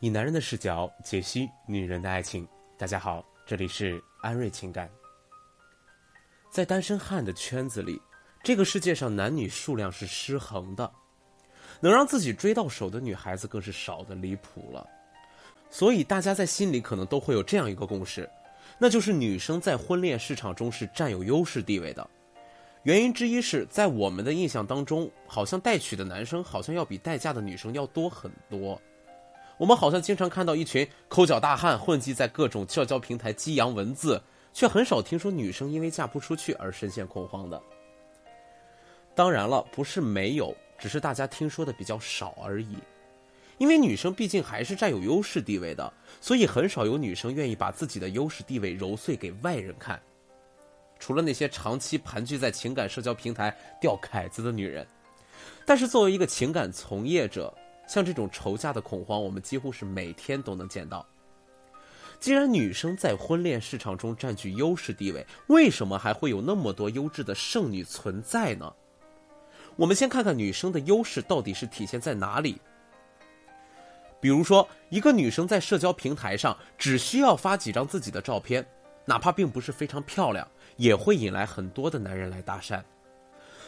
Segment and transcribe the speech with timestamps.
[0.00, 2.46] 以男人的视角解析女人的爱情。
[2.76, 4.90] 大家好，这里是安瑞情感。
[6.50, 7.98] 在单身汉的圈子里，
[8.44, 10.90] 这个世界上男女数量是失衡的，
[11.80, 14.86] 能让自己追到手的女孩子更是少的离谱了。
[15.70, 18.28] 所以大家在心里可能都会有这样一个共识，
[18.78, 22.06] 那就是女生在婚恋市场中是占有优势地位的。
[22.82, 28.78] 原因之一是在我们的印象当中，好像待娶的男生好像要比待嫁的女生要多很多。
[29.58, 37.60] 我们好像经常看到一群抠脚大汉混迹在各种社交平台激扬文字，却很少听说女生因为嫁不出去而深陷恐慌的。
[39.14, 42.76] 当然了，不是没有，只是大家听说的比较少而已。
[43.56, 49.98] 因为女生毕竟还是占有优势地位的，所以很少有女生愿意把自己的优势地位揉碎给外人看。
[50.98, 54.86] 除了那些长期盘踞在情感社交平台钓凯子的女人，
[55.64, 57.50] 但是作为一个情感从业者，
[57.86, 61.06] 像这种仇嫁的恐慌，我们几乎是每天都能见到。
[62.18, 68.72] 既然女生在婚恋市场中占据优势地位，为什么还会有那么多优质的剩女存在呢？
[69.76, 72.58] 我们先看看女生的优势到底是体现在哪里。
[74.20, 78.66] 比如说，一个女生在社交平台上只需要发几张自己的照片，
[79.04, 80.48] 哪怕并不是非常漂亮。
[80.76, 82.82] 也会引来很多的男人来搭讪，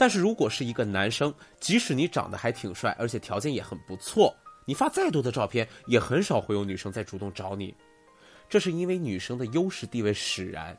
[0.00, 4.34] 但是如果是一个男生，即使你长得还挺帅，而且条件也很不错，
[4.64, 7.74] 你发再多的照片，也很少会有女生再主动找你。
[8.48, 10.74] 这是因为女生的优势地位使然，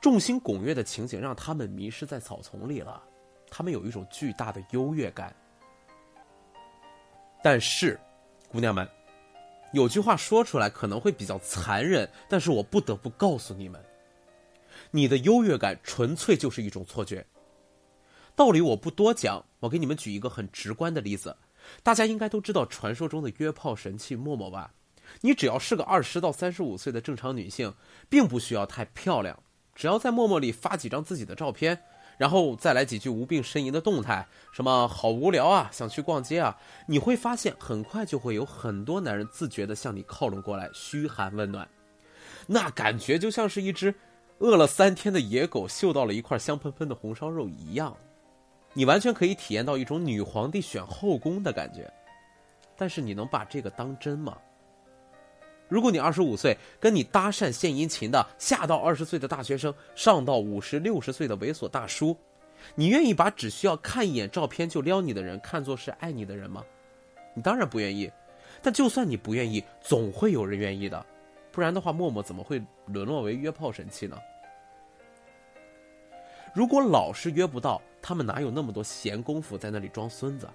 [0.00, 3.02] 众星拱月的情景让他们迷失在草丛里了，
[3.50, 5.36] 他们有一种巨大的优越感。
[7.44, 8.00] 但是，
[8.48, 8.88] 姑娘们，
[9.74, 13.78] 有句话说出来可能会比较残忍，但是我不得不告诉你们。
[14.90, 17.22] 你的优越感纯粹就是一种错觉。
[18.36, 21.34] 道理我不多讲，我给你们举一个很直观的例子，
[21.82, 24.74] 大家应该都知道传说中的约炮神器陌陌吧？
[25.22, 27.72] 你只要是个二十到三十五岁的正常女性，
[28.10, 29.42] 并不需要太漂亮，
[29.74, 31.80] 只要在陌陌里发几张自己的照片，
[32.18, 41.66] 然后再来几句无病呻吟的动态，什么好无聊啊，想去逛街啊，你会发现很快就会有很多男人自觉地向你靠拢过来，嘘寒问暖，
[42.46, 43.94] 那感觉就像是一只。
[44.38, 47.96] 饿了三天的野狗嗅到了一块香喷喷的红烧肉一样，
[48.76, 51.90] 你完全可以体验到一种女皇帝选后宫的感觉。
[52.76, 54.36] 但是你能把这个当真吗？
[55.66, 62.14] 如果你二十五岁跟你搭讪献殷勤的，下到二十岁的大学生，上到五十六十岁的猥琐大叔，
[62.74, 66.62] 你愿意把只需要看一眼照片就撩你的人看作是爱你的人吗？
[67.32, 68.12] 你当然不愿意。
[68.60, 71.02] 但就算你不愿意，总会有人愿意的。
[71.50, 74.18] 不然的话，陌陌怎么会沦落为约炮神器呢？
[76.52, 80.48] 如果老是约不到，他们哪有那么多闲工夫在那里装孙子？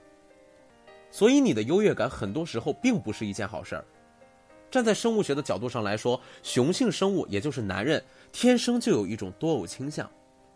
[1.12, 3.84] 所以你的优越感很多时候并不是一件好事儿。
[4.72, 8.02] 站在生物学的角度上来说，雄性生物也就是男人
[8.32, 10.10] 天生就有一种多偶倾向，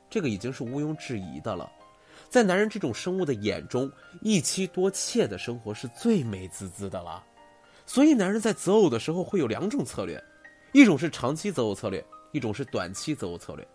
[0.09, 1.69] 这个已经是毋庸置疑的了。
[2.29, 3.91] 在男人这种生物的眼中，
[4.21, 7.21] 一妻多妾的生活是最美滋滋的了。
[7.85, 10.23] 所以男人在择偶的时候会有两种策略。
[10.71, 12.01] 一种是长期择偶策略，
[12.31, 13.67] 一种是短期择偶策略。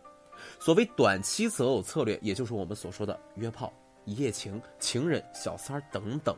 [0.60, 3.72] 所谓短期择偶策略，也就是我们所说的约炮、
[4.04, 6.36] 一夜情、情人、小三儿等等。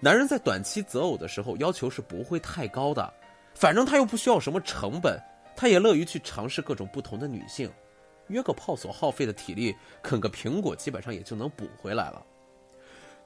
[0.00, 3.12] 男人在短期择偶的时候，要求是不会太高的，
[3.54, 5.20] 反正他又不需要什么成本，
[5.54, 7.70] 他也乐于去尝试各种不同的女性。
[8.28, 12.24] 约个炮所耗费的体力，啃个苹果基本上也就能补回来了。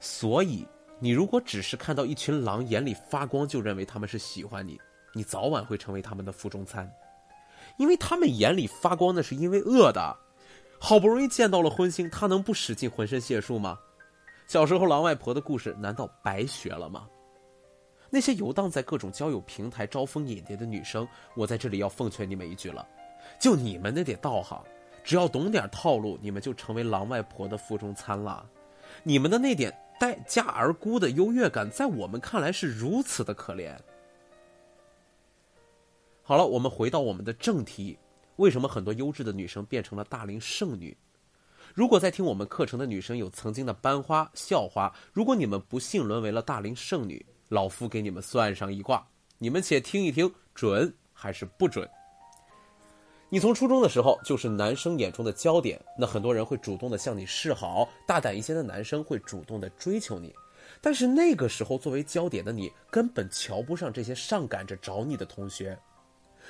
[0.01, 0.67] 所以，
[0.99, 4.77] 你如果只是看到一群狼眼里发光，就认为他们是喜欢你。
[5.13, 6.91] 你早晚会成为他们的腹中餐，
[7.77, 10.15] 因为他们眼里发光那是因为饿的，
[10.79, 13.77] 好不容易见到了荤腥，他能不使尽浑身解数吗？
[14.47, 17.07] 小时候狼外婆的故事难道白学了吗？
[18.09, 22.87] 那些游荡在各种交友平台招蜂引蝶的女生，我在这里要奉劝你们一句了：
[23.39, 24.63] 就你们那点道行，
[25.03, 28.43] 只要懂点套路，你们就成为狼外婆的腹中餐了。
[29.03, 33.77] 你们的那点待价而沽的优越感，在我们看来是如此的可怜。
[36.29, 37.97] 好了，我们回到我们的正题，
[38.35, 40.95] 为什么很多优质的女生变成了大龄剩女？
[41.73, 49.03] 如果在听我们课程的女生有曾经的班花、校花，如果你们不幸沦为了大龄剩女，老夫给你们算上一卦，
[49.39, 51.89] 你们且听一听，准还是不准？
[53.29, 60.31] 你从初中的时候就是男生眼中的焦点，那很多人会主动的向你示好，大胆一些的男生会主动的追求你，
[60.79, 65.75] 但是那个时候作为焦点的你，根本瞧不上这些上赶着找你的同学。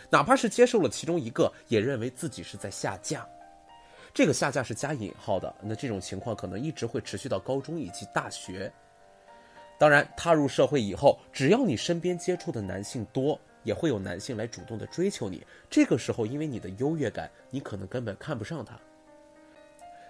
[0.09, 3.27] 哪怕是接受了其中一个，也认为自己是在下架。
[4.13, 5.53] 这个下架是加引号的。
[5.61, 8.71] 那这种情况可能一直会持续到高中以及大学。
[9.77, 15.45] 当然，踏入社会以后，只要你身边接触的男性多，也会有男性来主动的追求你。
[15.69, 18.77] 这个时候，因为你的优越感，你可能根本看不上他。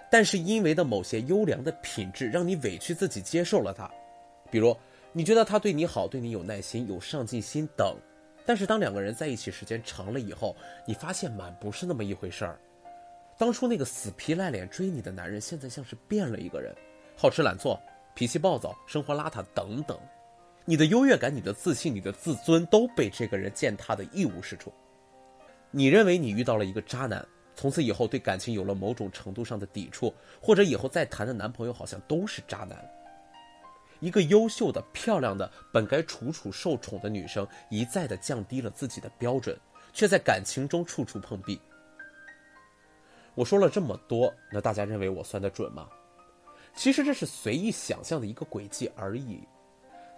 [0.09, 3.87] 但是因为的某些优良的品质，让你委屈自己接受了他。
[4.49, 4.75] 比如，
[5.11, 7.95] 你觉得他对你好，对你有耐心、有上进心等。
[8.49, 12.59] 但是当两个人在一起时间长了以后，你发现满不是那么一回事儿。
[13.37, 16.75] 当初那个死皮赖脸追你的男人，现在像是变了一个人，
[17.15, 17.79] 好吃懒做。
[18.15, 19.99] 脾气暴躁，生活邋遢等等，
[20.65, 24.73] 你的优越感、你的自信、你的自尊都被这个人践踏的一无是处。
[25.69, 27.23] 你认为你遇到了一个渣男，
[27.53, 30.11] 从此以后对感情有了某种程度上的抵触，
[30.41, 32.83] 或者以后再谈的男朋友好像都是渣男。
[33.99, 39.57] 一个优秀的、漂亮的、本该楚楚受宠的女生，一再的降低了自己的标准，
[39.93, 41.59] 却在感情中处处碰壁。
[43.35, 45.87] 我说了这么多，那大家认为我算得准吗？
[46.75, 49.39] 其实这是随意想象的一个轨迹而已，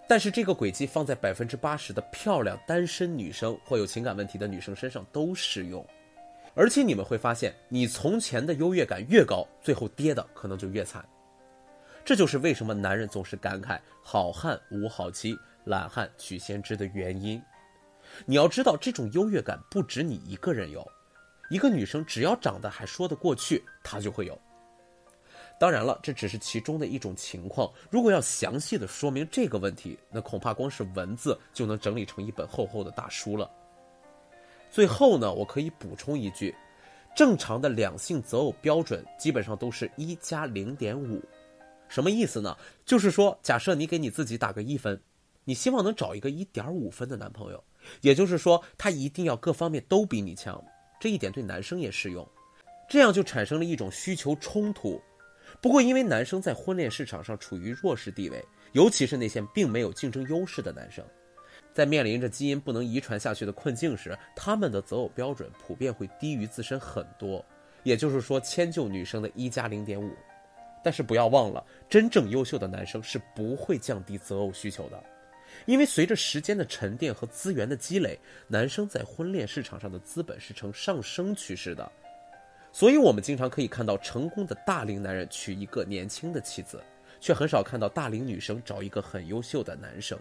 [0.07, 5.85] 但是这个轨迹放在百分之八十的漂亮单身女生或有情感问题的女生身上都适用，
[6.53, 11.03] 而且你们会发现，你从前的优越感越高，最后跌的可能就越惨。
[12.03, 17.41] 这就是为什么男人总是感慨“好汉无好妻，懒汉娶先知”的原因。
[18.25, 20.85] 你要知道，这种优越感不止你一个人有，
[21.49, 24.37] 一个女生只要长得还说得过去，她就会有。
[25.59, 27.71] 当然了，这只是其中的一种情况。
[27.91, 33.49] 如果要详细的说明这个问题，那恐怕光是文字就能整理成一本厚厚的大书了。
[34.71, 36.55] 最后呢，我可以补充一句：
[37.15, 41.21] 正常的两性择偶标准基本上都是一加零点五。
[41.91, 42.57] 什么意思呢？
[42.85, 44.97] 就是说，假设你给你自己打个一分，
[45.43, 47.61] 你希望能找一个一点五分的男朋友，
[47.99, 50.63] 也就是说，他一定要各方面都比你强。
[51.01, 52.25] 这一点对男生也适用。
[52.87, 55.01] 这样就产生了一种需求冲突。
[55.61, 58.41] 不过，因为男生在婚恋市场上处于弱势地位，
[58.71, 61.03] 尤其是那些并没有竞争优势的男生，
[61.73, 67.43] 在面临着基因不能遗传下去的困境时，他们的择偶标准普遍会低于自身很多。
[67.83, 70.09] 也就是说，迁就女生的一加零点五。
[70.83, 75.03] 但是不要忘了，真正优秀的男生是不会降低择偶需求的，
[75.65, 78.17] 因为随着时间的沉淀和资源的积累，
[78.47, 81.91] 男生在婚恋市场上的资本是呈上升趋势的。
[82.73, 86.81] 所以，我们经常可以看到成功的大龄男人娶一个年轻的妻子，
[87.19, 90.17] 却很少看到大龄女生找一个很优秀的男生。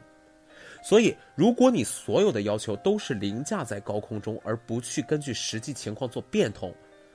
[0.83, 6.75] 所以，如果你所有的要求都是凌驾在高空中，而不去根据实际情况做变通，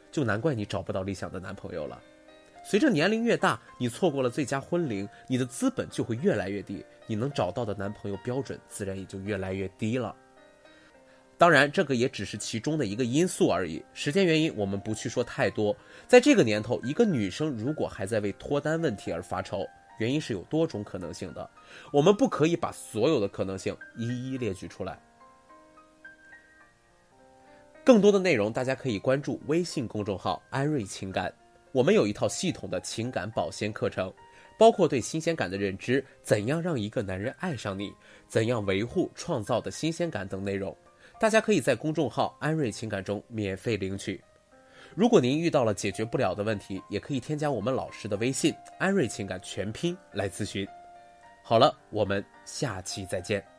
[0.10, 2.02] 就难怪你找不到理想的男朋友了。
[2.68, 10.16] 随着年龄越大，你错过了最佳婚龄，你的资本就会越来越低，你能找到的男朋友标准自然也就越来越低了。
[11.38, 13.84] 当然，这个也只是其中的一个因素而已。
[13.94, 15.76] 时间原因，我们不去说太多。
[16.08, 19.64] 在这个年头，一个女生如果还在为脱单问题而发愁，
[20.00, 21.48] 原因是有多种可能性的。
[21.92, 25.00] 我们不可以把所有的可能性一一列举出来。
[27.84, 31.32] 更多的内容，大家可以关注微信公众号“安瑞情感”，
[31.76, 34.10] 我们有一套系统的情感保鲜课程，
[34.58, 37.94] 包括对新鲜感的认知、怎样让一个男人爱上你、
[38.30, 40.74] 怎样维护创造的新鲜感等内容。
[41.20, 44.24] 大家可以在公众号“安瑞情感”中免费领取。
[44.96, 50.66] 如果您遇到了解决不了的问题，也可以添加我们老师的微信“安瑞情感全拼”来咨询。
[51.44, 53.55] 好了，我们下期再见。